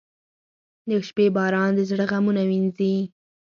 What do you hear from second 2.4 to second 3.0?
وینځي.